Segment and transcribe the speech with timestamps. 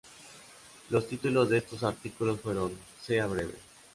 [0.89, 2.71] Los títulos de estos artículos fueron
[3.03, 3.53] "¡Sea breve!